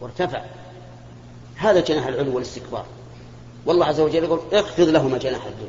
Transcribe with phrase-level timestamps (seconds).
[0.00, 0.42] وارتفع.
[1.56, 2.84] هذا جناح العلو والاستكبار.
[3.66, 5.68] والله عز وجل يقول اخفض لهما جناح الذل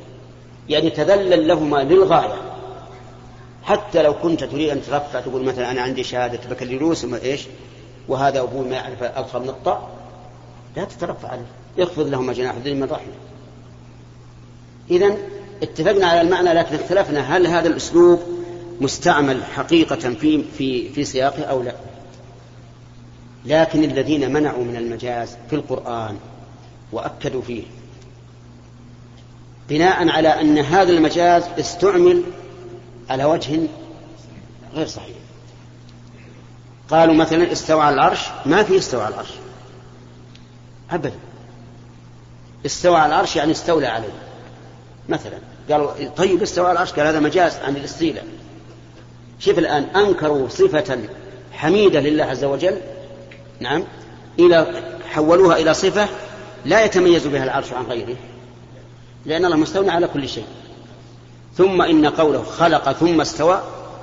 [0.69, 2.35] يعني تذلل لهما للغاية.
[3.63, 7.47] حتى لو كنت تريد أن ترفع تقول مثلا أنا عندي شهادة بكالوريوس إيش؟
[8.07, 9.89] وهذا أبوي ما يعرف أدخل نقطة
[10.75, 11.45] لا تترفع عليه.
[11.79, 13.13] اخفض لهما جناح الذل من رحمة.
[14.91, 15.17] إذا
[15.63, 18.19] اتفقنا على المعنى لكن اختلفنا هل هذا الأسلوب
[18.81, 21.86] مستعمل حقيقة في في في سياقه أو لا.
[23.45, 26.17] لكن الذين منعوا من المجاز في القرآن
[26.91, 27.63] وأكدوا فيه.
[29.69, 32.23] بناء على أن هذا المجاز استعمل
[33.09, 33.59] على وجه
[34.73, 35.15] غير صحيح.
[36.89, 39.31] قالوا مثلا استوى على العرش ما في استوى على العرش.
[40.91, 41.11] أبدا.
[42.65, 44.13] استوى على العرش يعني استولى عليه.
[45.09, 45.37] مثلا
[45.71, 48.25] قالوا طيب استوى على العرش قال هذا مجاز عن الاستيلاء.
[49.39, 50.99] شوف الآن أنكروا صفة
[51.51, 52.77] حميدة لله عز وجل
[53.59, 53.83] نعم
[54.39, 56.07] إلى حولوها إلى صفة
[56.65, 58.15] لا يتميز بها العرش عن غيره
[59.25, 60.45] لأن الله مستولى على كل شيء.
[61.57, 63.61] ثم إن قوله خلق ثم استوى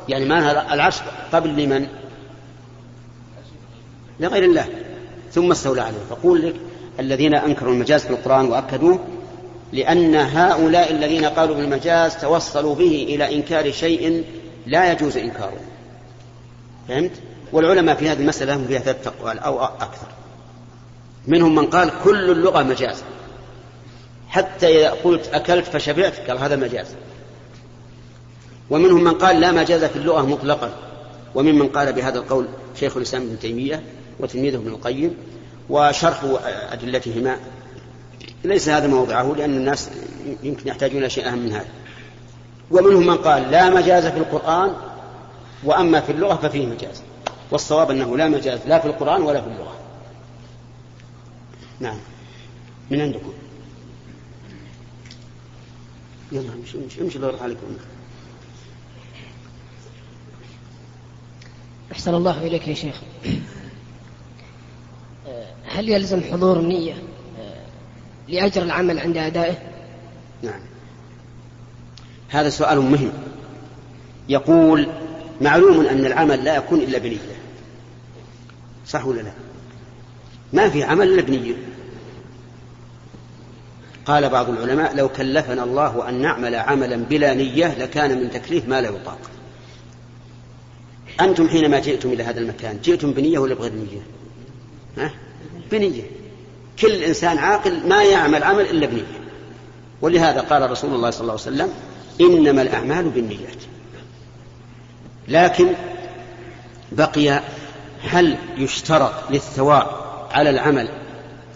[0.08, 0.96] يعني ما العرش
[1.32, 1.86] قبل لمن؟
[4.20, 4.68] لغير الله.
[5.32, 5.98] ثم استولى عليه.
[6.10, 6.54] فقول لك
[7.00, 8.98] الذين أنكروا المجاز في القرآن وأكدوه
[9.72, 14.24] لأن هؤلاء الذين قالوا بالمجاز توصلوا به إلى إنكار شيء
[14.66, 15.60] لا يجوز إنكاره.
[16.88, 17.12] فهمت؟
[17.54, 20.06] والعلماء في هذه المسألة هم فيها ثلاث أقوال أو أكثر.
[21.26, 23.02] منهم من قال كل اللغة مجاز.
[24.28, 26.86] حتى إذا قلت أكلت فشبعت قال هذا مجاز.
[28.70, 30.70] ومنهم من قال لا مجاز في اللغة مطلقا.
[31.34, 32.46] وممن قال بهذا القول
[32.80, 33.82] شيخ الإسلام ابن تيمية
[34.20, 35.16] وتلميذه ابن القيم
[35.70, 36.24] وشرح
[36.72, 37.36] أدلتهما.
[38.44, 39.90] ليس هذا موضعه لأن الناس
[40.42, 41.68] يمكن يحتاجون إلى أهم من هذا.
[42.70, 44.72] ومنهم من قال لا مجاز في القرآن
[45.64, 47.02] وأما في اللغة ففيه مجاز.
[47.50, 49.76] والصواب أنه لا مجاز لا في القرآن ولا في اللغة.
[51.80, 51.98] نعم.
[52.90, 53.32] من عندكم؟
[56.32, 57.66] يلا امشي امشي امشي الله عليكم.
[61.92, 63.00] أحسن الله إليك يا شيخ.
[65.64, 66.94] هل يلزم حضور النية
[68.28, 69.58] لأجر العمل عند أدائه؟
[70.42, 70.60] نعم.
[72.28, 73.12] هذا سؤال مهم.
[74.28, 74.88] يقول
[75.40, 77.33] معلوم أن العمل لا يكون إلا بنية.
[78.86, 79.32] صح ولا لا؟
[80.52, 81.54] ما في عمل إلا بنية
[84.06, 88.80] قال بعض العلماء لو كلفنا الله أن نعمل عملا بلا نية لكان من تكليف ما
[88.80, 89.18] لا يطاق.
[91.20, 94.02] أنتم حينما جئتم إلى هذا المكان جئتم بنية ولا بغير نية؟
[95.04, 95.10] ها؟
[95.72, 96.02] بنية.
[96.78, 99.20] كل إنسان عاقل ما يعمل عمل إلا بنية.
[100.00, 101.68] ولهذا قال رسول الله صلى الله عليه وسلم
[102.20, 103.62] إنما الأعمال بالنيات.
[105.28, 105.68] لكن
[106.92, 107.42] بقي
[108.04, 109.86] هل يشترط للثواب
[110.30, 110.88] على العمل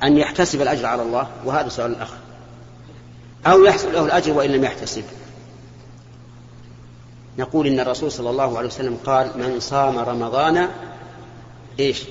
[0.02, 2.10] أن يحتسب الأجر على الله؟ وهذا سؤال الأخ
[3.46, 5.04] أو يحصل له الأجر وإن لم يحتسب.
[7.38, 10.68] نقول إن الرسول صلى الله عليه وسلم قال من صام رمضان
[11.80, 12.02] إيش؟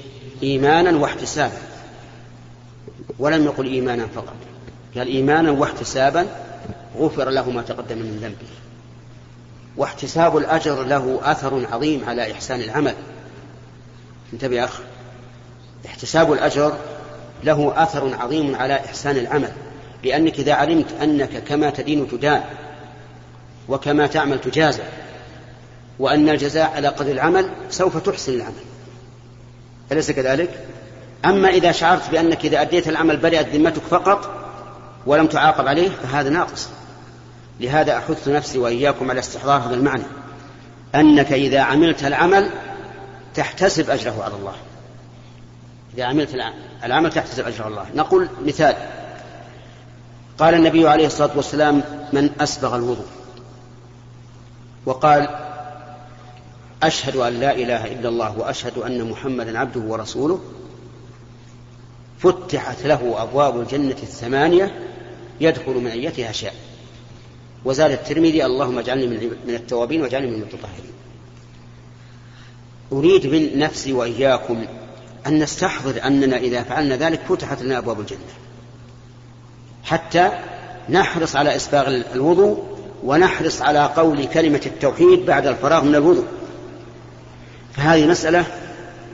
[0.44, 1.58] إيمانا واحتسابا.
[3.20, 4.36] ولم يقل إيمانا فقط.
[4.98, 6.28] قال إيمانا واحتسابا
[6.98, 8.52] غفر له ما تقدم من ذنبه.
[9.78, 12.96] واحتساب الأجر له أثر عظيم على إحسان العمل.
[14.34, 14.80] انتبه يا أخ
[15.86, 16.78] احتساب الأجر
[17.44, 19.52] له أثر عظيم على إحسان العمل
[20.04, 22.44] لأنك إذا علمت أنك كما تدين تدان
[23.68, 24.84] وكما تعمل تجازى
[26.00, 28.54] وأن الجزاء على قدر العمل سوف تحسن العمل.
[29.92, 30.66] أليس كذلك؟
[31.26, 34.32] أما إذا شعرت بأنك إذا أديت العمل برئت ذمتك فقط
[35.06, 36.70] ولم تعاقب عليه فهذا ناقص.
[37.60, 40.04] لهذا أحث نفسي وإياكم على استحضار هذا المعنى
[40.96, 42.50] أنك إذا عملت العمل
[43.38, 44.56] تحتسب أجره على الله.
[45.94, 46.30] إذا عملت
[46.84, 47.86] العمل تحتسب أجره على الله.
[47.96, 48.76] نقول مثال.
[50.38, 51.84] قال النبي عليه الصلاة والسلام
[52.14, 53.06] من أسبغ الوضوء
[54.86, 55.30] وقال
[56.84, 60.40] أشهد أن لا إله إلا الله وأشهد أن محمدا عبده ورسوله
[62.20, 64.80] فتحت له أبواب الجنة الثمانية
[65.42, 66.54] يدخل من أيتها شاء
[67.66, 69.08] وزاد الترمذي اللهم اجعلني
[69.48, 70.97] من التوابين واجعلني من المتطهرين
[72.92, 74.66] أريد من نفسي وإياكم
[75.28, 78.20] أن نستحضر أننا إذا فعلنا ذلك فتحت لنا أبواب الجنة.
[79.84, 80.32] حتى
[80.90, 86.26] نحرص على إسباغ الوضوء ونحرص على قول كلمة التوحيد بعد الفراغ من الوضوء.
[87.74, 88.46] فهذه مسألة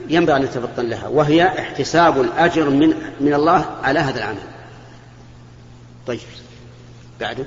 [0.08, 4.38] ينبغي أن نتفطن لها وهي احتساب الأجر من من الله على هذا العمل.
[6.06, 6.20] طيب
[7.20, 7.44] بعده.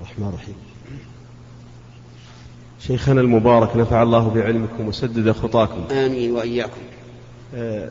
[0.00, 0.69] الرحمن الرحيم.
[2.86, 5.94] شيخنا المبارك نفع الله بعلمكم وسدد خطاكم.
[5.94, 6.80] آمين وإياكم.
[7.54, 7.90] آه،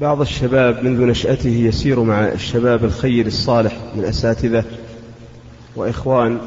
[0.00, 4.64] بعض الشباب منذ نشأته يسير مع الشباب الخير الصالح من أساتذة
[5.76, 6.38] وإخوان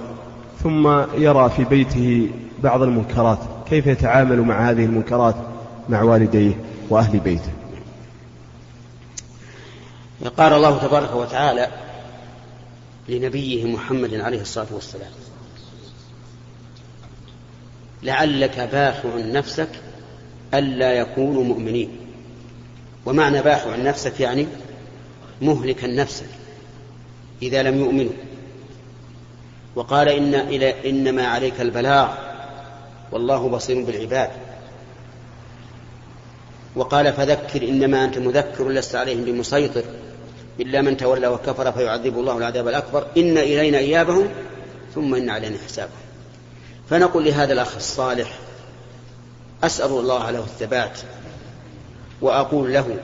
[0.64, 0.88] ثم
[1.18, 2.30] يرى في بيته
[2.64, 3.40] بعض المنكرات.
[3.70, 5.36] كيف يتعامل مع هذه المنكرات
[5.90, 6.54] مع والديه
[6.90, 7.52] وأهل بيته؟
[10.38, 11.68] قال الله تبارك وتعالى
[13.10, 15.12] لنبيه محمد عليه الصلاة والسلام
[18.04, 19.70] لعلك باخع نفسك
[20.54, 21.90] ألا يكونوا مؤمنين.
[23.06, 24.48] ومعنى باخع نفسك يعني
[25.42, 26.30] مهلكا نفسك
[27.42, 28.14] إذا لم يؤمنوا.
[29.76, 32.10] وقال إن إلى إنما عليك البلاغ
[33.12, 34.30] والله بصير بالعباد.
[36.76, 39.84] وقال فذكر إنما أنت مذكر لست عليهم بمسيطر
[40.60, 43.08] إلا من تولى وكفر فيعذبه الله العذاب الأكبر.
[43.18, 44.28] إن إلينا إيابهم
[44.96, 46.05] ثم إن علينا حسابهم.
[46.90, 48.40] فنقول لهذا الأخ الصالح
[49.64, 51.00] أسأل الله له الثبات
[52.22, 52.98] وأقول له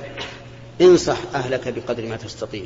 [0.82, 2.64] انصح أهلك بقدر ما تستطيع.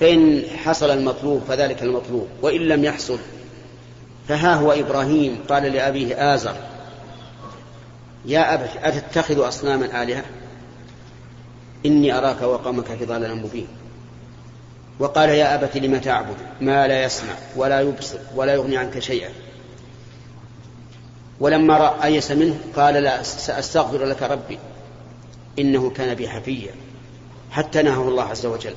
[0.00, 3.18] فإن حصل المطلوب فذلك المطلوب وإن لم يحصل
[4.28, 6.56] فها هو إبراهيم قال لأبيه آزر
[8.26, 10.24] يا أبت أتتخذ أصناما آلهة؟
[11.86, 13.68] إني أراك وقومك في ضلال مبين.
[14.98, 19.30] وقال يا أبت لم تعبد؟ ما لا يسمع ولا يبصر ولا يغني عنك شيئا.
[21.42, 24.58] ولما أيس منه قال لا سأستغفر لك ربي.
[25.58, 26.74] إنه كان بي حفيا.
[27.50, 28.74] حتى نهاه الله عز وجل.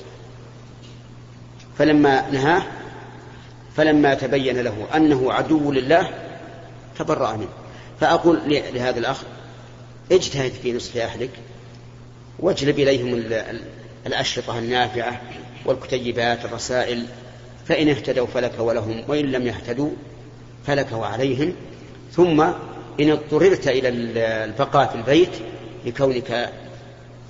[1.77, 2.63] فلما نهاه
[3.75, 6.09] فلما تبين له أنه عدو لله
[6.99, 7.49] تبرأ منه.
[7.99, 9.23] فأقول لهذا الأخ
[10.11, 11.31] اجتهد في نصح أهلك
[12.39, 13.23] واجلب إليهم
[14.07, 15.21] الأشرطة النافعة
[15.65, 17.05] والكتيبات الرسائل
[17.67, 19.89] فإن اهتدوا فلك ولهم وإن لم يهتدوا
[20.67, 21.55] فلك وعليهم.
[22.15, 22.41] ثم
[22.99, 23.89] إن اضطررت إلى
[24.45, 25.29] البقاء في البيت
[25.85, 26.49] لكونك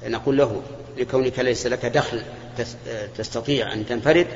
[0.05, 0.61] نقول له
[0.97, 2.21] لكونك ليس لك دخل
[3.17, 4.27] تستطيع أن تنفرد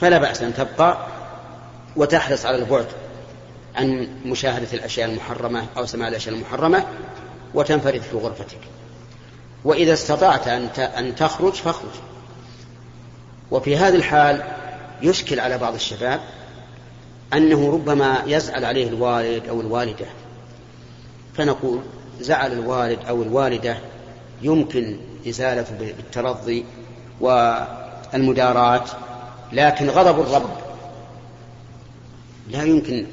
[0.00, 1.06] فلا بأس أن تبقى
[1.96, 2.86] وتحرص على البعد
[3.76, 6.84] عن مشاهدة الأشياء المحرمة أو سماع الأشياء المحرمة
[7.54, 8.58] وتنفرد في غرفتك.
[9.64, 10.48] وإذا استطعت
[10.78, 11.90] أن تخرج فاخرج.
[13.50, 14.42] وفي هذه الحال
[15.02, 16.20] يشكل على بعض الشباب
[17.34, 20.06] أنه ربما يزعل عليه الوالد أو الوالدة
[21.34, 21.80] فنقول
[22.20, 23.78] زعل الوالد أو الوالدة
[24.42, 24.96] يمكن
[25.28, 26.64] إزالته بالترضي
[27.20, 28.84] والمداراة
[29.52, 30.50] لكن غضب الرب.
[32.50, 33.06] لا يمكن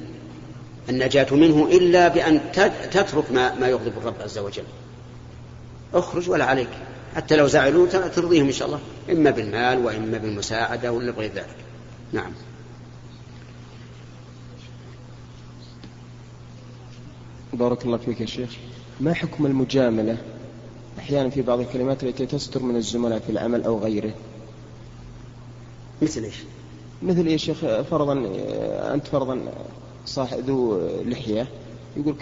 [0.90, 2.42] النجاة منه إلا بأن
[2.92, 4.64] تترك ما, ما يغضب الرب عز وجل.
[5.94, 6.70] اخرج ولا عليك.
[7.16, 8.80] حتى لو زعلوا ترضيهم إن شاء الله.
[9.12, 11.56] إما بالمال وإما بالمساعدة ولا بغير ذلك.
[12.14, 12.32] نعم.
[17.60, 18.50] بارك الله فيك يا شيخ.
[19.00, 20.18] ما حكم المجاملة
[21.00, 24.12] أحيانا في بعض الكلمات التي تستر من الزملاء في العمل أو غيره؟
[26.02, 26.36] مثل إيش؟
[27.02, 28.14] مثل يا شيخ؟ فرضا
[28.94, 29.40] أنت فرضا
[30.06, 31.48] صاحب ذو لحية
[31.98, 32.16] يقول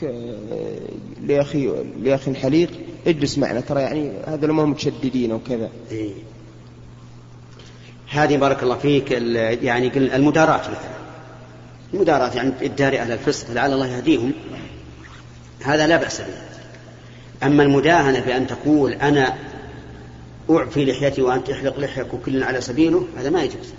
[1.22, 2.70] لأخي لأخي الحليق
[3.08, 5.70] اجلس معنا ترى يعني هذا ما متشددين أو كذا.
[5.92, 6.14] إيه.
[8.10, 10.96] هذه بارك الله فيك يعني المداراة مثلا.
[11.94, 14.32] المداراة يعني الدار على الفسق لعل الله يهديهم.
[15.66, 16.28] هذا لا بأس به.
[17.44, 19.34] أما المداهنة بأن تقول أنا
[20.50, 23.74] أعفي لحيتي وأنت تحلق لحيك وكل على سبيله هذا ما يجوز.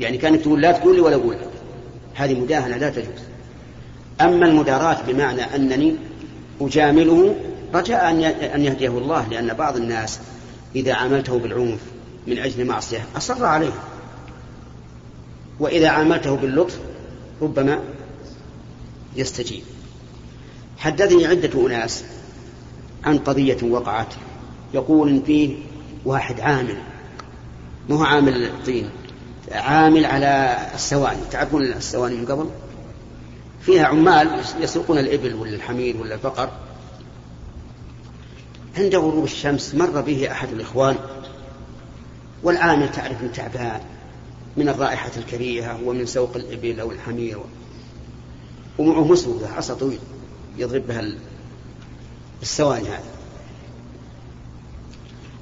[0.00, 1.48] يعني كانك تقول لا تقول لي ولا أقول لك.
[2.14, 3.22] هذه مداهنة لا تجوز.
[4.20, 5.96] أما المداراة بمعنى أنني
[6.60, 7.36] أجامله
[7.74, 8.10] رجاء
[8.54, 10.18] أن يهديه الله لأن بعض الناس
[10.76, 11.80] إذا عاملته بالعنف
[12.26, 13.72] من أجل معصية أصر عليه.
[15.60, 16.78] وإذا عاملته باللطف
[17.42, 17.78] ربما
[19.16, 19.62] يستجيب.
[20.78, 22.04] حدثني عدة أناس
[23.04, 24.14] عن قضية وقعت.
[24.74, 25.56] يقول إن فيه
[26.04, 26.82] واحد عامل
[27.88, 28.90] مو عامل طين
[29.52, 31.20] عامل على السواني.
[31.30, 32.50] تعرفون السواني من قبل؟
[33.60, 36.50] فيها عمال يسوقون الإبل ولا الحمير ولا البقر
[38.78, 40.96] عند غروب الشمس مر به أحد الإخوان.
[42.42, 43.80] والعامل تعرف تعبان
[44.56, 47.38] من الرائحة الكريهة ومن سوق الإبل أو الحمير
[48.78, 49.98] ومعه مسودة عصا طويل.
[50.58, 51.02] يضرب بها
[52.42, 53.14] السواني هذه.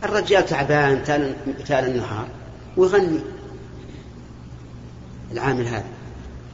[0.04, 1.04] الرجال تعبان
[1.66, 2.28] تال النهار
[2.76, 3.20] ويغني.
[5.32, 5.84] العامل هذا.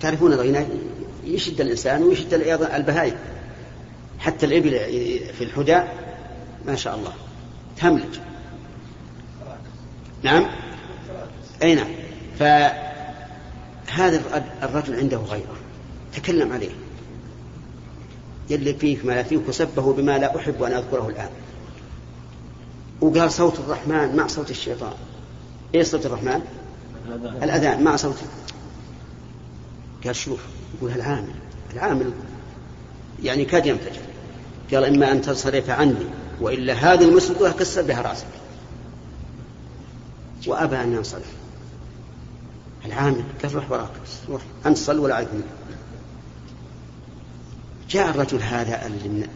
[0.01, 0.79] تعرفون الغناء
[1.25, 3.17] يشد الإنسان ويشد أيضا البهائم.
[4.19, 4.71] حتى الإبل
[5.39, 5.81] في الحدى
[6.67, 7.13] ما شاء الله.
[7.77, 8.19] تهملج.
[10.23, 10.47] نعم؟
[11.63, 11.89] أي نعم.
[12.39, 14.23] فهذا
[14.63, 15.57] الرجل عنده غيرة.
[16.15, 16.71] تكلم عليه.
[18.51, 21.31] يلي فيك ما لا فيك وسبه بما لا أحب أن أذكره الآن.
[23.01, 24.93] وقال صوت الرحمن مع صوت الشيطان.
[25.75, 26.41] إيش صوت الرحمن؟
[27.43, 27.85] الأذان.
[27.85, 28.17] مع صوت
[30.05, 30.41] قال شوف
[30.79, 31.35] يقول العامل
[31.73, 32.13] العامل
[33.23, 34.03] يعني كاد ينفجر.
[34.73, 36.07] قال إما أن تنصرف عني
[36.41, 38.27] وإلا هذه المسلمة كسر بها رأسك.
[40.47, 41.33] وأبى أن ينصرف
[42.85, 43.91] العامل قال روح وراك
[44.29, 45.29] روح أنت صل ولا عليك
[47.89, 48.89] جاء الرجل هذا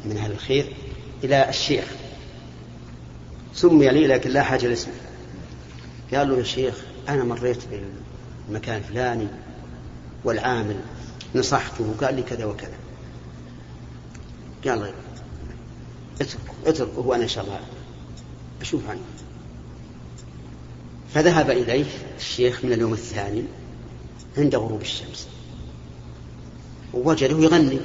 [0.04, 0.72] من أهل الخير
[1.24, 1.84] إلى الشيخ.
[3.54, 4.92] سمي لي لكن لا حاجة لاسمه.
[6.14, 6.74] قال له يا شيخ
[7.08, 7.58] أنا مريت
[8.48, 9.26] بالمكان الفلاني
[10.24, 10.76] والعامل
[11.34, 12.76] نصحته وقال لي كذا وكذا.
[14.64, 14.92] قال
[16.20, 17.60] اترك اترك وأنا إن شاء الله
[18.60, 19.00] أشوف عنه.
[21.14, 21.84] فذهب إليه
[22.18, 23.42] الشيخ من اليوم الثاني
[24.38, 25.28] عند غروب الشمس.
[26.94, 27.80] ووجده يغني.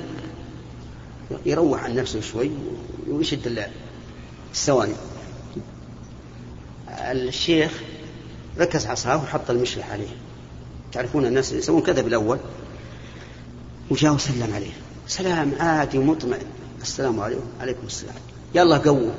[1.46, 2.52] يروح عن نفسه شوي
[3.10, 3.70] ويشد
[4.54, 4.94] السواني
[6.90, 7.72] الشيخ
[8.60, 10.08] ركز عصاه وحط المشلح عليه.
[10.92, 12.38] تعرفون الناس يسوون كذا بالأول.
[13.90, 14.72] وجاء وسلم عليه.
[15.08, 16.48] سلام عادي ومطمئن.
[16.82, 18.16] السلام عليكم عليكم السلام.
[18.56, 19.12] يلا قووا.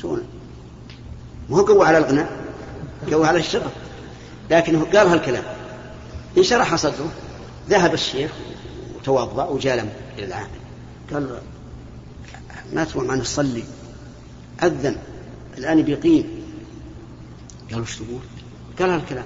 [0.00, 0.22] شلون؟
[1.48, 2.26] ما قوة على الغنى
[3.12, 3.72] قوة على الشرف.
[4.50, 5.44] لكنه قال هالكلام.
[6.38, 7.10] انشرح صدره
[7.70, 8.30] ذهب الشيخ
[8.96, 10.67] وتوضأ وجاء إلى العامل
[11.12, 11.40] قال
[12.72, 13.64] ما تروح معنا تصلي
[14.62, 14.96] أذن.
[15.58, 16.24] الآن بيقيم
[17.70, 18.20] قال وش تقول؟
[18.78, 19.24] قال هالكلام.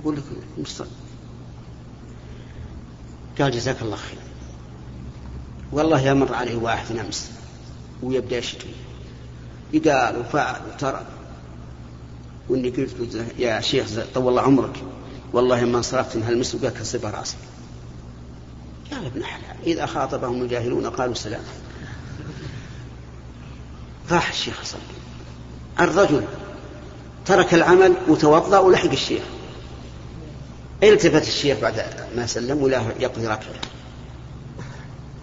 [0.00, 0.22] أقول لك
[0.58, 0.90] مصطفى
[3.38, 4.18] قال جزاك الله خير.
[5.72, 7.30] والله يمر عليه واحد أمس.
[8.02, 8.68] ويبدأ يشتم
[9.84, 11.06] قال وفعل وترك.
[12.48, 14.82] وإني قلت يا شيخ طول الله عمرك.
[15.32, 17.36] والله ما انصرفت من هالمسجد قال كسب رأسك.
[18.92, 21.42] قال ابن حلال إذا خاطبهم الجاهلون قالوا سلام.
[24.10, 24.80] راح الشيخ صلى
[25.80, 26.24] الرجل
[27.26, 29.22] ترك العمل وتوضا ولحق الشيخ.
[30.82, 31.84] التفت الشيخ بعد
[32.16, 33.54] ما سلم ولا يقضي ركعة.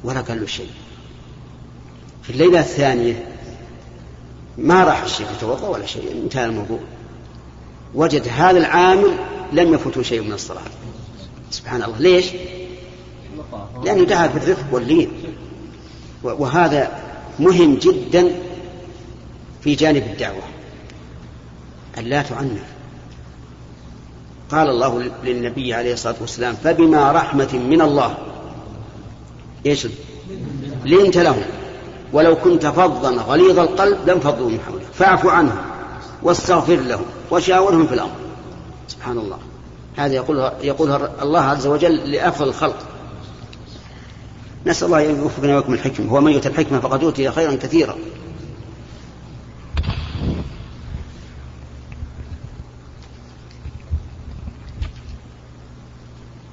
[0.03, 0.71] ولا قال له شيء.
[2.23, 3.27] في الليلة الثانية
[4.57, 6.79] ما راح الشيخ يتوضأ ولا شيء انتهى الموضوع.
[7.95, 9.17] وجد هذا العامل
[9.51, 10.61] لم يفوته شيء من الصلاة.
[11.51, 11.99] سبحان الله.
[11.99, 12.25] ليش؟
[13.83, 15.11] لأنه دعا بالرفق واللين.
[16.23, 16.91] وهذا
[17.39, 18.31] مهم جدا
[19.61, 20.41] في جانب الدعوة.
[21.97, 22.63] أن لا تعنف.
[24.51, 28.17] قال الله للنبي عليه الصلاة والسلام فبما رحمة من الله.
[29.65, 29.87] إيش؟
[30.85, 31.43] لنت لهم
[32.13, 34.85] ولو كنت فظا غليظ القلب لانفضوا من حولك.
[34.93, 35.57] فاعف عنهم
[36.23, 38.15] واستغفر لهم وشاورهم في الأمر.
[38.87, 39.37] سبحان الله.
[39.97, 42.90] هذا يقولها, يقولها الله عز وجل لأفضل الخلق.
[44.65, 46.11] نسأل الله أن يوفقنا ويكم الحكمة.
[46.11, 47.95] هو من يؤتى الحكمة فقد أوتي خيرا كثيرا.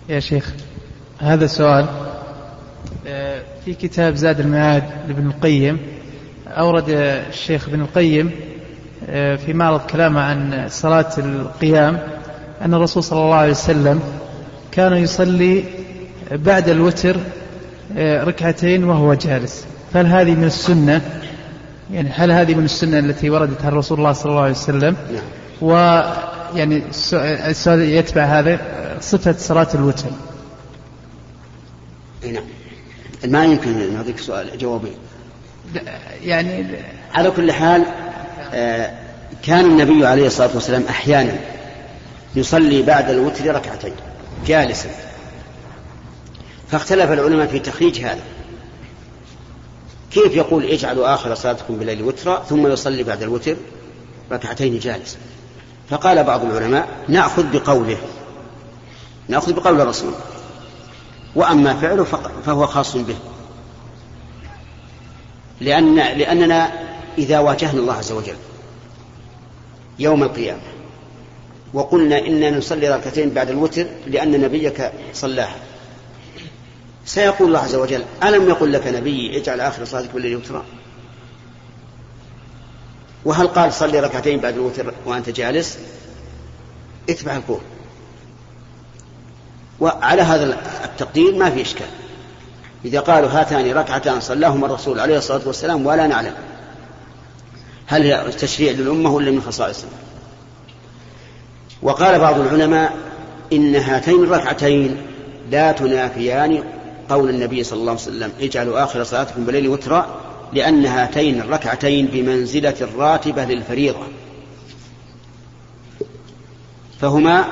[0.08, 0.52] يا شيخ
[1.18, 1.86] هذا سؤال
[3.06, 5.78] آه، في كتاب زاد المعاد لابن القيم
[6.46, 8.30] أورد الشيخ ابن القيم
[9.08, 12.00] آه، في معرض كلامه عن صلاة القيام
[12.62, 14.00] أن الرسول صلى الله عليه وسلم
[14.72, 15.64] كان يصلي
[16.32, 17.16] بعد الوتر
[17.96, 19.64] ركعتين وهو جالس.
[19.92, 21.00] فهل هذه من السنة؟
[21.92, 25.22] يعني هل هذه من السنة التي وردت عن رسول الله صلى الله عليه وسلم؟ نعم.
[25.60, 26.82] ويعني
[27.46, 28.60] السؤال يتبع هذا
[29.00, 30.10] صفة صلاة الوتر.
[32.32, 32.44] نعم.
[33.24, 34.94] ما يمكن نعطيك سؤال جوابين
[36.24, 36.66] يعني
[37.14, 37.84] على كل حال
[38.54, 38.90] آه،
[39.42, 41.32] كان النبي عليه الصلاة والسلام أحيانا
[42.36, 43.92] يصلي بعد الوتر ركعتين
[44.46, 44.88] جالسا.
[46.70, 48.22] فاختلف العلماء في تخريج هذا.
[50.10, 53.56] كيف يقول اجعلوا آخر صلاتكم بالليل وترا ثم يصلي بعد الوتر
[54.32, 55.18] ركعتين جالسا
[55.90, 57.98] فقال بعض العلماء نأخذ بقوله
[59.28, 60.12] نأخذ بقول الرسول.
[61.34, 62.04] وأما فعله
[62.46, 63.16] فهو خاص به.
[65.60, 66.72] لأن لأننا
[67.18, 68.36] إذا واجهنا الله عز وجل
[69.98, 70.60] يوم القيامة
[71.74, 75.56] وقلنا إننا نصلي ركعتين بعد الوتر لأن نبيك صلاها.
[77.08, 80.64] سيقول الله عز وجل ألم يقل لك نبي اجعل آخر صلاتك بالليل وترا
[83.24, 85.78] وهل قال صلي ركعتين بعد الوتر وأنت جالس؟
[87.10, 87.60] اتبع القول.
[89.80, 91.86] وعلى هذا التقدير ما في إشكال.
[92.84, 96.34] إذا قالوا هاتان ركعتان صلاهما الرسول عليه الصلاة والسلام ولا نعلم.
[97.86, 99.90] هل هي تشريع للأمة ولا من خصائصها
[101.82, 102.96] وقال بعض العلماء
[103.52, 104.96] إن هاتين الركعتين
[105.50, 106.77] لا تنافيان
[107.08, 110.06] قول النبي صلى الله عليه وسلم اجعلوا آخر صلاتكم بالليل وترا
[110.52, 114.06] لأن هاتين الركعتين بمنزلة الراتبة للفريضة.
[117.00, 117.44] فهما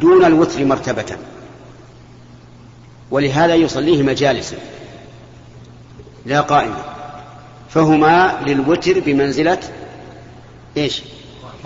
[0.00, 1.16] دون الوتر مرتبة.
[3.10, 4.56] ولهذا يصليه جالسا
[6.26, 6.84] لا قائما.
[7.70, 9.58] فهما للوتر بمنزلة
[10.76, 11.02] إيش؟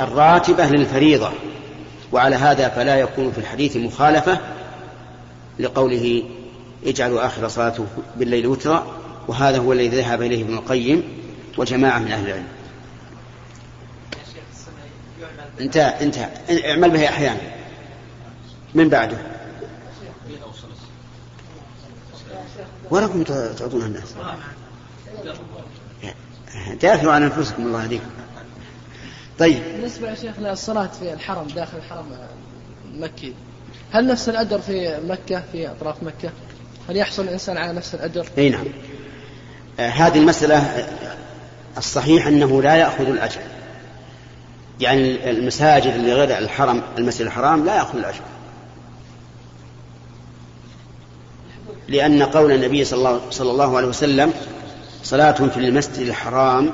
[0.00, 1.30] الراتبة للفريضة.
[2.12, 4.38] وعلى هذا فلا يكون في الحديث مخالفة
[5.58, 6.22] لقوله
[6.86, 7.86] اجعلوا آخر صلاته
[8.16, 8.86] بالليل وترا
[9.28, 11.02] وهذا هو الذي ذهب إليه ابن القيم
[11.58, 12.46] وجماعة من أهل العلم.
[15.60, 16.28] انتهى انتهى.
[16.70, 17.40] اعمل به أحيانا.
[18.74, 19.18] من بعده؟
[22.90, 24.14] ولكم تعطونها الناس.
[26.82, 28.10] دافعوا عن أنفسكم الله يهديكم.
[29.38, 29.62] طيب.
[29.62, 32.06] بالنسبة يا شيخ للصلاة في الحرم داخل الحرم
[32.94, 33.34] المكي
[33.92, 36.30] هل نفس الأجر في مكة في أطراف مكة؟
[36.88, 38.64] هل يحصل الإنسان على نفس الأجر؟ إي نعم.
[39.80, 41.16] آه هذه المسألة آه،
[41.78, 43.40] الصحيح أنه لا يأخذ الأجر.
[44.80, 48.20] يعني المساجد اللي غير الحرم المسجد الحرام لا يأخذ الأجر.
[51.88, 54.32] لأن قول النبي صلى الله, عليه وسلم
[55.02, 56.70] صلاة في المسجد الحرام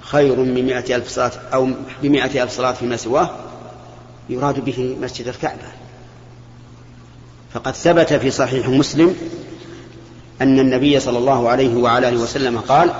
[0.00, 1.68] خير من مئة ألف صلاة أو
[2.02, 3.30] بمئة ألف صلاة فيما سواه
[4.28, 5.83] يراد به مسجد الكعبة.
[7.54, 9.16] فقد ثبت في صحيح مسلم
[10.42, 12.90] أن النبي صلى الله عليه وعلى آله وسلم قال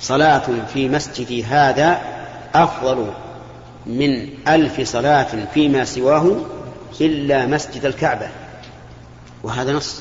[0.00, 0.42] صلاة
[0.74, 2.00] في مسجدي هذا
[2.54, 3.06] أفضل
[3.86, 6.36] من ألف صلاة فيما سواه
[7.00, 8.28] إلا مسجد الكعبة.
[9.42, 10.00] وهذا نص.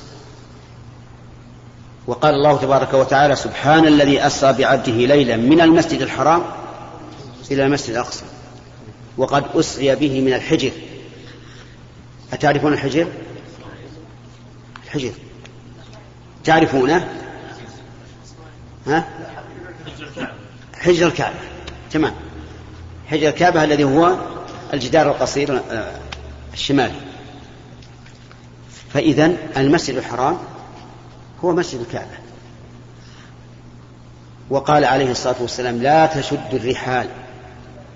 [2.07, 6.43] وقال الله تبارك وتعالى سبحان الذي أسرى بعبده ليلا من المسجد الحرام
[7.51, 8.25] إلى المسجد الأقصى
[9.17, 10.71] وقد أسري به من الحجر.
[12.33, 13.07] أتعرفون الحجر؟
[14.93, 15.13] الحجر
[16.43, 17.09] تعرفونه؟
[18.87, 19.07] ها؟
[20.73, 21.35] حجر الكعبة.
[21.91, 22.13] تمام.
[23.07, 24.17] حجر الكعبة الذي هو
[24.73, 25.99] الجدار القصير آه،
[26.53, 26.99] الشمالي.
[28.93, 30.37] فإذا المسجد الحرام
[31.43, 32.17] هو مسجد الكعبة.
[34.49, 37.07] وقال عليه الصلاة والسلام لا تشد الرحال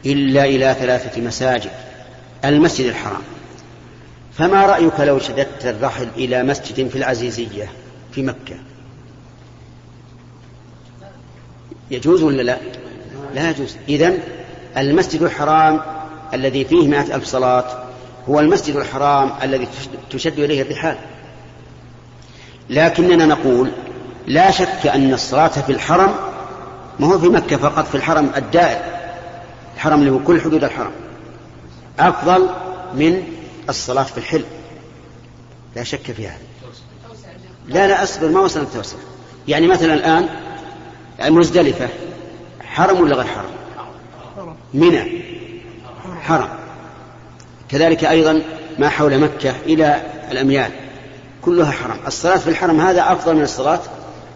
[0.05, 1.71] إلا إلى ثلاثة مساجد
[2.45, 3.21] المسجد الحرام.
[4.37, 7.71] فما رأيك لو شددت الرحل إلى مسجد في العزيزية
[8.11, 8.55] في مكة؟
[11.91, 12.57] يجوز ولا لا؟
[13.35, 13.77] لا يجوز.
[13.89, 14.19] إذن
[14.77, 15.81] المسجد الحرام
[16.33, 17.83] الذي فيه مائة ألف صلاة
[18.29, 19.67] هو المسجد الحرام الذي
[20.09, 20.97] تشد إليه الرحال.
[22.69, 23.71] لكننا نقول
[24.27, 26.15] لا شك أن الصلاة في الحرم
[26.99, 28.81] ما هو في مكة فقط في الحرم الدائر.
[29.75, 30.91] الحرم هو كل حدود الحرم.
[31.99, 32.49] أفضل
[32.93, 33.23] من
[33.69, 34.43] الصلاة في الحل
[35.75, 36.37] لا شك في هذا.
[37.67, 38.97] لا لا أصبر ما وصلنا التوسع
[39.47, 40.29] يعني مثلا الآن
[41.33, 41.89] مزدلفة
[42.61, 45.21] حرم ولا غير حرم؟ منى.
[46.21, 46.49] حرم.
[47.69, 48.41] كذلك أيضا
[48.79, 50.01] ما حول مكة إلى
[50.31, 50.71] الأميال
[51.41, 51.97] كلها حرم.
[52.07, 53.79] الصلاة في الحرم هذا أفضل من الصلاة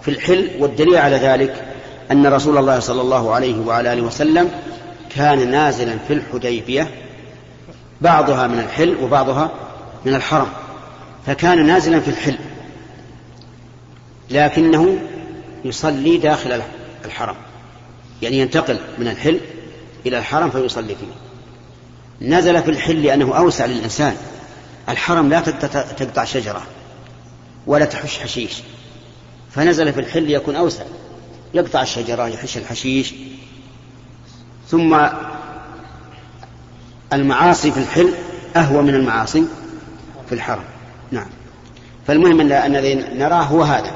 [0.01, 1.65] في الحل والدليل على ذلك
[2.11, 4.49] أن رسول الله صلى الله عليه وعلى آله وسلم
[5.15, 6.87] كان نازلا في الحديبية
[8.01, 9.51] بعضها من الحل وبعضها
[10.05, 10.47] من الحرم
[11.25, 12.37] فكان نازلا في الحل
[14.29, 14.97] لكنه
[15.65, 16.61] يصلي داخل
[17.05, 17.35] الحرم
[18.21, 19.39] يعني ينتقل من الحل
[20.05, 22.27] إلى الحرم فيصلي فيه.
[22.27, 24.15] نزل في الحل لأنه أوسع للإنسان
[24.89, 25.39] الحرم لا
[25.97, 26.61] تقطع شجرة
[27.67, 28.53] ولا تحش حشيش
[29.51, 30.83] فنزل في الحل يكون أوسع
[31.53, 33.13] يقطع الشجرة يحش الحشيش
[34.67, 35.07] ثم
[37.13, 38.13] المعاصي في الحل
[38.55, 39.45] أهوى من المعاصي
[40.29, 40.63] في الحرم.
[41.11, 41.27] نعم.
[42.07, 43.91] فالمهم أن الذي نراه هو هذا.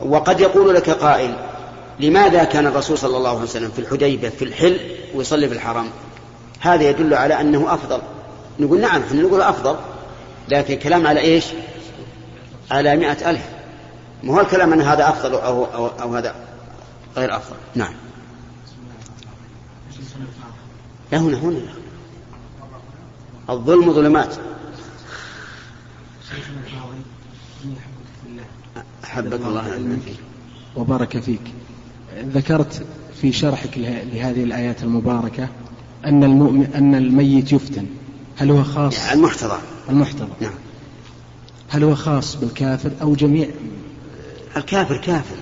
[0.00, 1.36] وقد يقول لك قائل
[2.00, 4.80] لماذا كان الرسول صلى الله عليه وسلم في الحديبة في الحل
[5.14, 5.86] ويصلي في الحرم؟
[6.60, 8.00] هذا يدل على أنه أفضل.
[8.60, 9.76] نقول نعم إحنا نقول أفضل
[10.48, 11.44] لكن كلام على إيش؟
[12.70, 13.42] على مئة ألف.
[14.22, 16.34] ما هو الكلام أن هذا أفضل أو, أو, أو هذا
[17.16, 17.94] غير أفضل؟ نعم.
[21.12, 21.79] لا هنا هنا.
[23.50, 24.34] الظلم ظلمات.
[29.04, 29.98] أحبك الله.
[30.76, 31.40] وبارك فيك.
[32.18, 32.86] ذكرت
[33.20, 33.78] في شرحك
[34.12, 35.48] لهذه الآيات المباركة
[36.04, 37.86] أن المؤمن أن الميت يفتن.
[38.36, 39.58] هل هو خاص؟ يعني المحتضر.
[39.88, 40.28] المحتضر.
[40.40, 40.54] نعم.
[41.68, 43.48] هل هو خاص بالكافر أو جميع؟
[44.56, 45.36] الكافر كافر.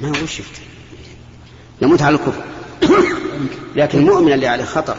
[0.00, 0.62] ما هو يفتن؟
[1.82, 2.44] يموت على الكفر.
[3.76, 4.96] لكن المؤمن اللي عليه خطر.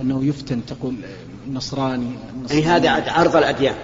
[0.00, 0.94] أنه يفتن تقول
[1.52, 2.16] نصراني,
[2.50, 3.74] أي هذا عرض الأديان.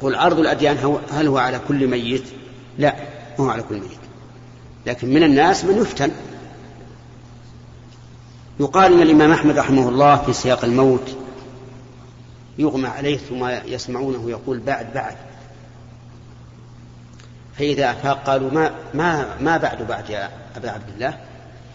[0.00, 2.24] قل عرض الأديان هل هو على كل ميت؟
[2.78, 2.96] لا
[3.38, 3.98] مو على كل ميت.
[4.86, 6.10] لكن من الناس من يفتن.
[8.60, 11.16] يقال إن الإمام أحمد رحمه الله في سياق الموت
[12.58, 15.16] يغمى عليه ثم يسمعونه يقول بعد بعد.
[17.58, 21.18] فإذا أفاق قالوا ما ما ما بعد بعد يا أبا عبد الله؟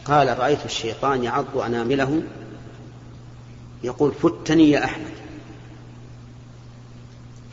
[0.05, 2.21] قال رأيت الشيطان يعض أنامله.
[3.83, 5.26] يقول فتني يا أحمد.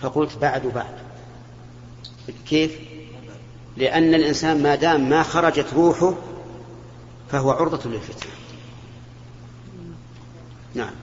[0.02, 0.94] فقلت بعد بعد
[2.46, 2.78] كيف؟
[3.76, 6.14] لأن الإنسان ما دام ما خرجت روحه
[7.30, 8.30] فهو عرضة للفتنة
[10.74, 10.94] نعم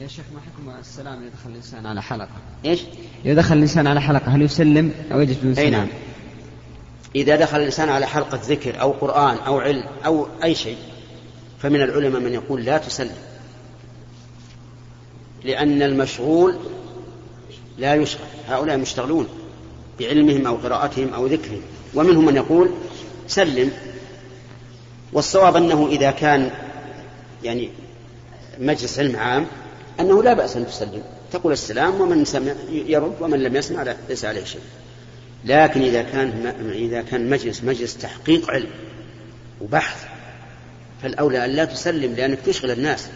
[0.00, 2.28] يا شيخ ما حكم السلام إذا دخل الإنسان على حلقة
[2.64, 2.80] إيش؟
[3.24, 5.88] إذا دخل الإنسان على حلقة هل يسلم أو يجلس أي سلام؟ نعم
[7.14, 10.78] إذا دخل الإنسان على حلقة ذكر أو قرآن أو علم أو أي شيء
[11.58, 13.16] فمن العلماء من يقول لا تسلم
[15.46, 16.56] لأن المشغول
[17.78, 18.20] لا يشغل.
[18.48, 19.28] هؤلاء مشتغلون
[20.00, 21.60] بعلمهم أو قراءتهم أو ذكرهم.
[21.94, 22.70] ومنهم من يقول
[23.28, 23.72] سلم.
[25.12, 26.50] والصواب أنه إذا كان
[27.44, 27.70] يعني
[28.58, 29.46] مجلس علم عام
[30.00, 31.02] أنه لا بأس أن تسلم.
[31.32, 34.60] تقول السلام ومن سمع يرد ومن لم يسمع لا- ليس عليه شيء.
[35.44, 38.70] لكن إذا كان إذا كان مجلس مجلس تحقيق علم
[39.60, 40.04] وبحث
[41.02, 43.08] فالأولى أن لا تسلم لأنك تشغل الناس.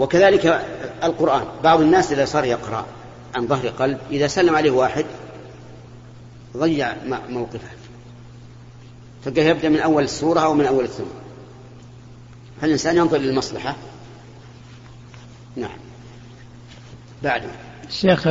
[0.00, 0.66] وكذلك
[1.04, 1.44] القرآن.
[1.64, 2.86] بعض الناس إذا صار يقرأ
[3.34, 5.04] عن ظهر قلب إذا سلم عليه واحد
[6.56, 6.94] ضيع
[7.28, 7.68] موقفه.
[9.24, 11.20] تلقاه يبدأ من أول السورة أو من أول الثمن
[12.60, 13.76] فالإنسان ينظر للمصلحة؟
[15.56, 15.78] نعم.
[17.22, 17.42] بعد.
[17.88, 18.28] شيخ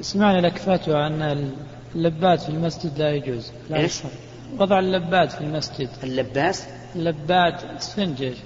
[0.00, 1.52] سمعنا لك فتوى أن
[1.94, 3.52] اللبات في المسجد لا يجوز.
[3.70, 4.00] لا إيش؟
[4.58, 5.88] وضع اللبات في المسجد.
[6.04, 8.44] اللباس؟ اللبات اسفنج يا شيخ.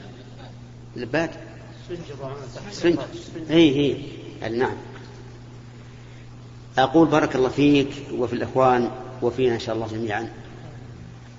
[0.96, 1.31] اللبات
[2.70, 2.98] سفنج
[3.50, 3.96] اي
[4.42, 4.76] اي نعم.
[6.78, 8.90] أقول بارك الله فيك وفي الإخوان
[9.22, 10.28] وفينا إن شاء الله جميعا.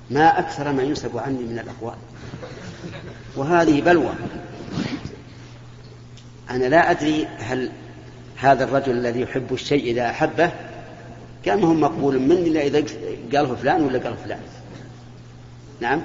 [0.09, 1.95] ما أكثر ما ينسب عني من الأقوال.
[3.35, 4.13] وهذه بلوى.
[6.49, 7.71] أنا لا أدري هل
[8.35, 10.51] هذا الرجل الذي يحب الشيء إذا أحبه
[11.45, 12.85] كم هم مقبول مني الا إذا
[13.33, 14.41] قاله فلان ولا قاله فلان.
[15.79, 16.01] نعم.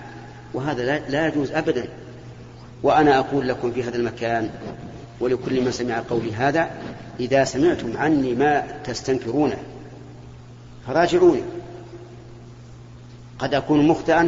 [0.55, 1.89] وهذا لا, لا يجوز ابدا.
[2.83, 4.51] وأنا أقول لكم في هذا المكان
[5.21, 6.71] ولكل من سمع قولي هذا
[7.21, 9.57] إذا سمعتم عني ما تستنكرونه
[10.87, 11.43] فراجعوني.
[13.39, 14.27] قد أكون مخطئا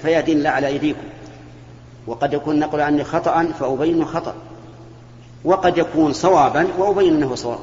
[0.00, 1.02] فيهدي- الله على أيديكم.
[2.06, 4.34] وقد يكون نقل عني خطأ فأبين خطأ.
[5.44, 7.58] وقد يكون صوابا وأبين أنه صواب.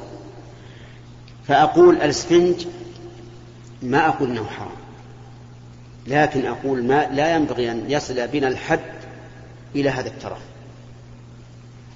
[1.48, 2.66] فأقول الاسفنج
[3.82, 4.68] ما أقول أنه حرام.
[6.06, 8.80] لكن أقول ما لا ينبغي أن يصل بنا الحد
[9.80, 10.38] إلى هذا الترف.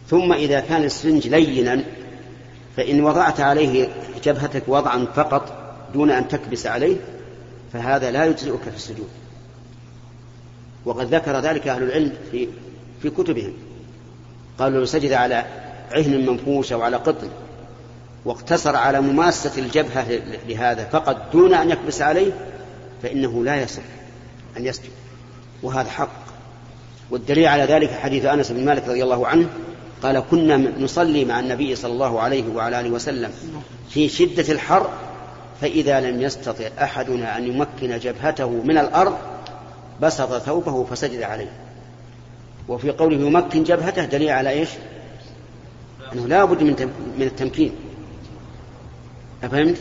[0.08, 1.84] ثم إذا كان السفنج لينا
[2.76, 3.88] فإن وضعت عليه
[4.24, 5.52] جبهتك وضعا فقط
[5.94, 6.96] دون أن تكبس عليه
[7.72, 9.08] فهذا لا يجزئك في السجود.
[10.84, 12.48] وقد ذكر ذلك أهل العلم في
[13.02, 13.52] في كتبهم.
[14.58, 15.44] قالوا لو سجد على
[15.92, 17.28] عهن منفوش أو على قطن
[18.24, 20.06] واقتصر على مماسة الجبهة
[20.48, 22.32] لهذا فقط دون أن يكبس عليه
[23.02, 23.82] فإنه لا يصح
[24.56, 24.90] أن يسجد.
[25.62, 26.29] وهذا حق.
[27.10, 29.48] والدليل على ذلك حديث أنس بن مالك رضي الله عنه
[30.02, 33.30] قال كنا نصلي مع النبي صلى الله عليه وعلى آله وسلم
[33.90, 34.90] في شدة الحر
[35.60, 39.18] فإذا لم يستطع أحدنا أن يمكن جبهته من الأرض
[40.02, 41.50] بسط ثوبه فسجد عليه
[42.68, 44.68] وفي قوله يمكن جبهته دليل على إيش؟
[46.12, 47.72] أنه لا بد من من التمكين
[49.42, 49.76] أفهمت؟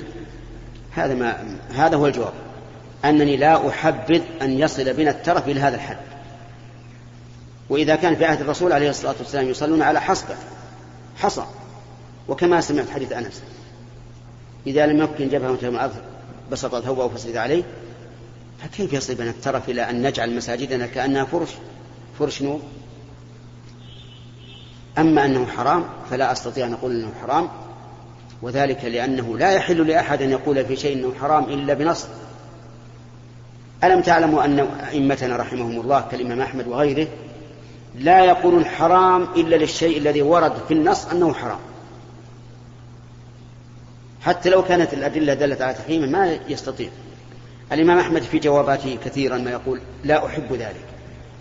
[0.92, 2.34] هذا ما هذا هو الجواب
[3.06, 5.98] أنني لا أحبذ أن يصل بنا الترف إلى هذا الحد
[7.70, 10.36] وإذا كان في عهد الرسول عليه الصلاة والسلام يصلون على حصبة
[11.18, 11.44] حصى.
[12.28, 13.42] وكما سمعت حديث أنس
[14.68, 15.96] إذا لم يمكن جبهة من الأرض
[16.52, 17.64] بسط ثوبه فسجد عليه
[18.64, 21.50] فكيف يصل بنا الترف إلى أن نجعل مساجدنا كأنها فرش؟
[22.20, 22.62] فرش نور.
[24.98, 27.50] أما أنه حرام فلا أستطيع أن أقول أنه حرام.
[28.42, 32.06] وذلك لأنه لا يحل لأحد أن يقول في شيء أنه حرام إلا بنص.
[33.84, 37.08] ألم تعلموا أن أئمتنا رحمهم الله كالإمام أحمد وغيره
[37.96, 41.60] لا يقولون حرام إلا للشيء الذي ورد في النص أنه حرام.
[44.22, 46.90] حتى لو كانت الأدلة دلت على تحريمه ما يستطيع.
[47.72, 50.86] الإمام أحمد في جواباته كثيرا ما يقول لا أحب ذلك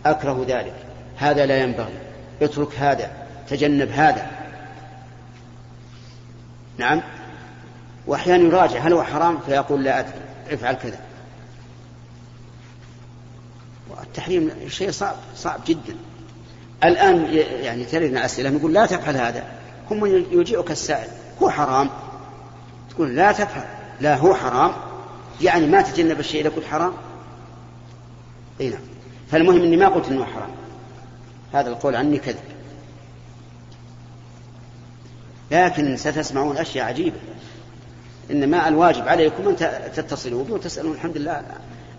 [0.06, 0.74] أكره ذلك
[1.16, 1.98] هذا لا ينبغي
[2.42, 3.10] اترك هذا
[3.48, 4.30] تجنب هذا.
[6.78, 7.02] نعم؟
[8.06, 11.00] وأحيانا يراجع هل هو حرام؟ فيقول لا أدري افعل كذا.
[14.02, 15.96] التحريم شيء صعب صعب جدا.
[16.84, 19.44] الآن يعني تردنا أسئلة نقول لا تفعل هذا.
[19.90, 21.08] هم يجيئك السائل
[21.42, 21.90] هو حرام؟
[22.90, 23.64] تقول لا تفعل.
[24.00, 24.72] لا هو حرام.
[25.40, 26.92] يعني ما تجنب الشيء إذا قلت حرام؟
[28.60, 28.80] إي نعم.
[29.30, 30.50] فالمهم إني ما قلت إنه حرام.
[31.52, 32.36] هذا القول عني كذب.
[35.50, 37.16] لكن ستسمعون أشياء عجيبة.
[38.30, 39.56] إنما الواجب عليكم أن
[39.94, 40.92] تتصلوا بي وتسألون.
[40.92, 41.42] الحمد لله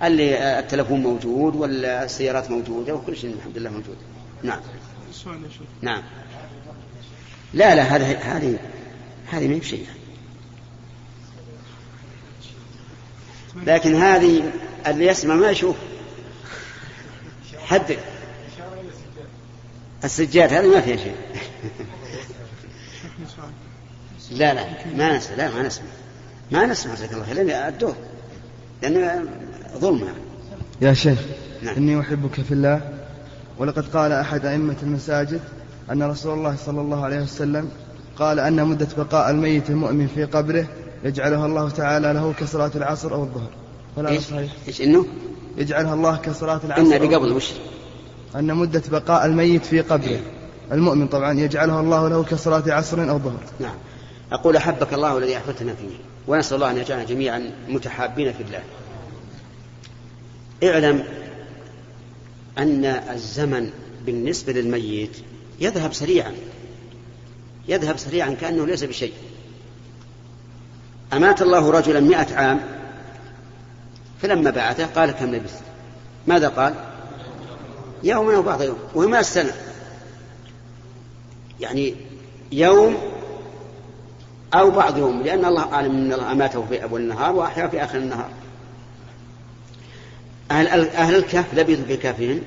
[0.03, 3.97] اللي التلفون موجود والسيارات موجودة وكل شيء الحمد لله موجود.
[4.43, 4.59] نعم.
[5.81, 6.03] نعم.
[7.53, 8.59] لا لا هذه هذه
[9.31, 9.85] هذه ما هي بشيء.
[13.65, 14.51] لكن هذه
[14.87, 15.75] اللي يسمع ما يشوف.
[17.59, 17.99] حدد.
[20.03, 21.15] السجاد هذه ما فيها شيء.
[24.31, 25.87] لا لا ما نسمع لا ما نسمع.
[26.51, 27.95] ما نسمع جزاك الله خير الدور
[28.81, 29.29] لأن
[29.77, 30.13] ظلم.
[30.81, 31.19] يا شيخ
[31.61, 31.75] نعم.
[31.75, 32.98] إني أحبك في الله.
[33.59, 35.41] ولقد قال أحد أئمة المساجد
[35.91, 37.69] أن رسول الله صلى الله عليه وسلم
[38.19, 40.67] قال أن مدة بقاء الميت المؤمن في قبره
[41.03, 43.49] يجعلها الله تعالى له كصلاة العصر أو الظهر.
[43.95, 45.05] فلا إيش؟ صحيح إيش إنه؟
[45.57, 47.51] يجعلها الله كصلاة العصر إن أو بقبل وش؟
[48.35, 50.19] أن مدة بقاء الميت في قبره.
[50.71, 53.75] المؤمن طبعا يجعلها الله له كصلاة عصر أو ظهر نعم.
[54.31, 55.95] أقول أحبك الله الذي أحببتنا فيه
[56.27, 58.63] ونسأل الله أن يجعلنا جميعا متحابين في الله.
[60.63, 61.03] اعلم
[62.59, 63.69] أن الزمن
[64.05, 65.17] بالنسبة للميت
[65.59, 66.33] يذهب سريعا.
[67.67, 69.13] يذهب سريعا كأنه ليس بشيء.
[71.13, 72.59] أمات الله رجلا مئة عام
[74.21, 75.61] فلما بعثه قال كم لبثت؟
[76.27, 76.73] ماذا قال؟
[78.03, 79.53] يوما أو بعض يوم وما السنة.
[81.59, 81.95] يعني
[82.51, 82.97] يوم
[84.53, 87.97] أو بعض يوم لأن الله أعلم أن الله أماته في أول النهار وأحيا في آخر
[87.97, 88.29] النهار.
[90.51, 92.41] أهل, أهل الكهف لبثوا في كهفهم.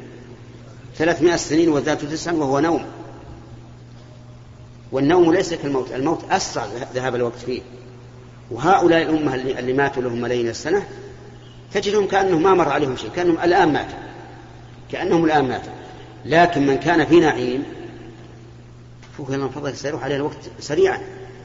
[0.97, 2.85] ثلاثمائة سنين وزادوا تسعا وهو نوم.
[4.93, 7.63] والنوم ليس كالموت الموت أسرع ذهاب الوقت فيه.
[8.51, 10.87] وهؤلاء الأمة اللي, ماتوا لهم ملايين السنة
[11.73, 13.99] تجدهم كأنهم ما مر عليهم شيء كأنهم الآن ماتوا.
[14.93, 15.73] كأنهم الآن ماتوا.
[16.25, 17.65] لكن من كان في نعيم
[19.19, 20.99] فوق من فضلك سيروح عليه الوقت سريعا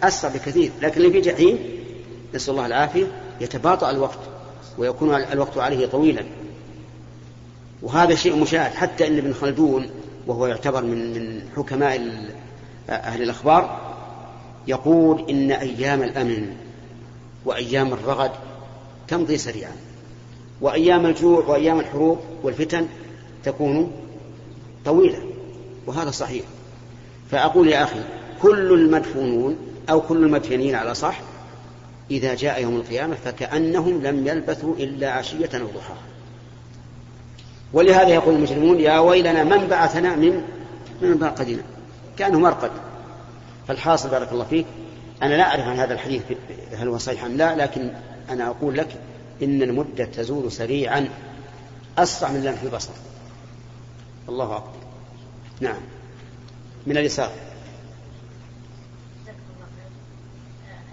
[0.03, 0.71] أسرع بكثير.
[0.81, 1.59] لكن اللي في جحيم
[2.35, 3.07] نسأل الله العافية
[3.41, 4.19] يتباطأ الوقت
[4.77, 6.25] ويكون الوقت عليه طويلا.
[7.81, 9.89] وهذا شيء مشاهد حتى إن ابن خلدون
[10.27, 12.01] وهو يعتبر من من حكماء
[12.89, 13.87] أهل الأخبار
[14.67, 16.55] يقول إن أيام الأمن
[17.45, 18.31] وأيام الرغد
[19.07, 19.71] تمضي سريعا.
[20.61, 22.87] وأيام الجوع وأيام الحروب والفتن
[23.43, 23.91] تكون
[24.85, 25.19] طويلة
[25.87, 26.45] وهذا صحيح.
[27.31, 27.99] فأقول يا أخي
[28.41, 29.57] كل المدفونون
[29.89, 31.19] أو كل المدفنين على صح
[32.11, 36.16] إذا جاء يوم القيامة فكأنهم لم يلبثوا إلا عشية أو ضحاها.
[37.73, 40.43] ولهذا يقول المجرمون يا ويلنا من بعثنا من
[41.01, 41.63] من مرقدنا
[42.17, 42.71] كأنه مرقد.
[43.67, 44.65] فالحاصل بارك الله فيك
[45.21, 46.23] أنا لا أعرف عن هذا الحديث
[46.73, 47.91] هل هو صحيح أم لا لكن
[48.29, 49.01] أنا أقول لك
[49.43, 51.09] إن المدة تزول سريعا
[51.97, 52.93] اسرع من لمح البصر.
[54.29, 54.79] الله أكبر.
[55.61, 55.81] نعم.
[56.87, 57.31] من اليسار.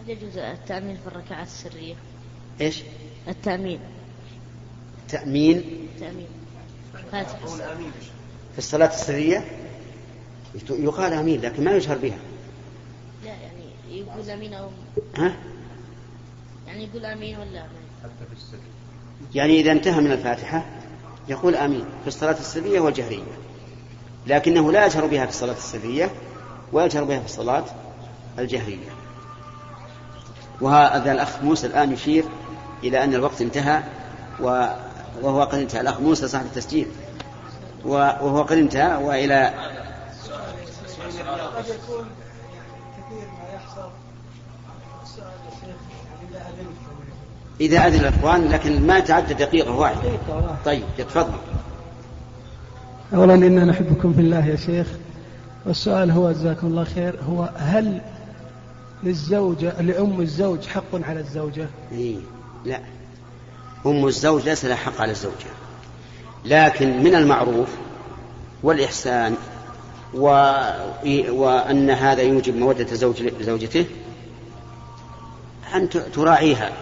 [0.01, 1.95] هل يجوز التأمين في الركعات السرية؟
[2.61, 2.83] إيش؟
[3.29, 3.81] التأمين.
[5.09, 5.59] تأمين؟
[5.95, 6.27] التأمين
[7.13, 7.47] فاتحة.
[8.53, 9.45] في الصلاة السرية؟
[10.71, 12.19] يقال أمين لكن ما يجهر بها.
[13.25, 14.69] لا يعني يقول أمين أو
[15.17, 15.37] ها؟
[16.67, 18.11] يعني يقول أمين ولا أمين؟
[19.35, 20.65] يعني إذا انتهى من الفاتحة
[21.29, 23.23] يقول آمين في الصلاة السرية والجهرية.
[24.27, 26.11] لكنه لا يجهر بها في الصلاة السرية
[26.73, 27.65] ويجهر بها في الصلاة
[28.39, 28.89] الجهرية.
[30.61, 32.25] وهذا الأخ موسى الآن يشير
[32.83, 33.83] إلى أن الوقت انتهى
[34.41, 34.67] و...
[35.23, 35.81] وهو قد انتهى.
[35.81, 36.87] الأخ موسى صاحب التسجيل.
[37.85, 39.55] وهو قد انتهى وإلى
[41.57, 42.07] قد يكون
[42.97, 43.89] كثير ما يحصل
[47.61, 50.11] إذا أذن الإخوان لكن ما تعدى دقيقة واحدة
[50.65, 51.39] طيب تفضل.
[53.15, 54.87] أولا إنا نحبكم في الله يا شيخ.
[55.67, 58.01] والسؤال هو جزاكم الله خير هو هل
[59.03, 62.17] للزوجة لأم الزوج حق على الزوجة؟ إيه
[62.65, 62.81] لا.
[63.87, 65.51] أم الزوج ليس لها حق على الزوجة
[66.45, 67.69] لكن من المعروف
[68.63, 69.35] والإحسان
[70.15, 70.27] و...
[71.29, 73.87] وأن هذا يوجب مودة زوج لزوجته
[75.75, 76.73] أن تراعيها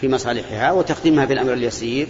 [0.00, 2.08] في مصالحها وتخدمها بالأمر اليسير.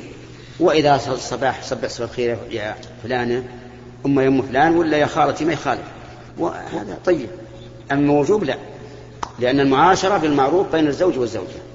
[0.61, 3.45] وإذا الصباح صبح صباح الخير يا فلانة
[4.07, 5.85] أم يم فلان ولا يا خالتي ما يخالف.
[6.39, 7.29] وهذا طيب.
[7.93, 8.57] أما وجوب لا
[9.39, 11.70] لأن المعاشرة بالمعروف بين الزوج والزوجة.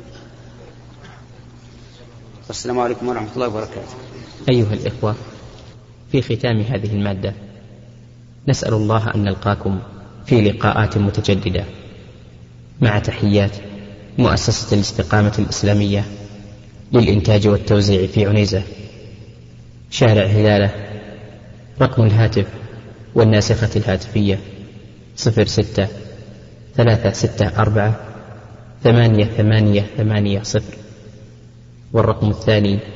[2.47, 3.95] والسلام عليكم ورحمة الله وبركاته.
[4.49, 5.15] أيها الإخوة
[6.12, 7.34] في ختام هذه المادة
[8.47, 9.79] نسأل الله أن نلقاكم
[10.25, 11.65] في لقاءات متجددة.
[12.81, 13.51] مع تحيات
[14.17, 16.05] مؤسسة الاستقامة الإسلامية
[16.93, 18.63] للإنتاج والتوزيع في عنيزة.
[19.89, 20.71] شارع هلالة
[21.81, 22.47] رقم الهاتف
[23.15, 24.39] والناسخة الهاتفية
[25.15, 25.88] صفر ستة
[26.75, 27.99] ثلاثة ستة أربعة
[28.84, 30.85] ثمانية ثمانية ثمانية صفر.
[31.93, 32.80] والرقم الثاني